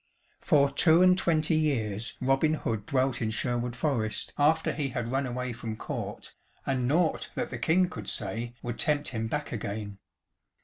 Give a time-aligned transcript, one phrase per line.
[0.39, 5.27] For two and twenty years Robin Hood dwelt in Sherwood forest after he had run
[5.27, 6.33] away from court,
[6.65, 9.99] and naught that the King could say would tempt him back again.